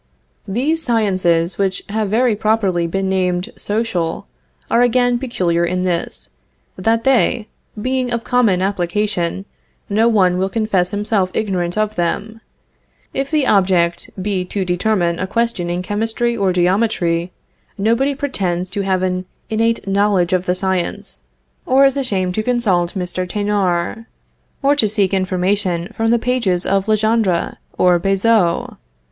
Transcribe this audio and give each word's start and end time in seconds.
These 0.47 0.81
sciences, 0.81 1.59
which 1.59 1.83
have 1.89 2.09
very 2.09 2.35
properly 2.35 2.87
been 2.87 3.07
named 3.07 3.51
social, 3.55 4.25
are 4.71 4.81
again 4.81 5.19
peculiar 5.19 5.63
in 5.63 5.83
this, 5.83 6.31
that 6.75 7.03
they, 7.03 7.47
being 7.79 8.11
of 8.11 8.23
common 8.23 8.63
application, 8.63 9.45
no 9.89 10.09
one 10.09 10.39
will 10.39 10.49
confess 10.49 10.89
himself 10.89 11.29
ignorant 11.35 11.77
of 11.77 11.93
them. 11.97 12.41
If 13.13 13.29
the 13.29 13.45
object 13.45 14.09
be 14.19 14.43
to 14.45 14.65
determine 14.65 15.19
a 15.19 15.27
question 15.27 15.69
in 15.69 15.83
chemistry 15.83 16.35
or 16.35 16.51
geometry, 16.51 17.31
nobody 17.77 18.15
pretends 18.15 18.71
to 18.71 18.81
have 18.81 19.03
an 19.03 19.25
innate 19.51 19.87
knowledge 19.87 20.33
of 20.33 20.47
the 20.47 20.55
science, 20.55 21.21
or 21.63 21.85
is 21.85 21.95
ashamed 21.95 22.33
to 22.33 22.41
consult 22.41 22.95
Mr. 22.95 23.27
Thénard, 23.29 24.07
or 24.63 24.75
to 24.75 24.89
seek 24.89 25.13
information 25.13 25.93
from 25.95 26.09
the 26.09 26.17
pages 26.17 26.65
of 26.65 26.87
Legendre 26.87 27.57
or 27.77 27.99
Bezout. 27.99 28.77